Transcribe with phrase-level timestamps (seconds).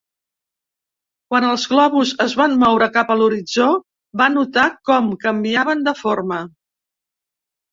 [1.33, 3.67] Quan els globus es van moure cap a l'horitzó,
[4.23, 6.41] va notar com canviaven de forma.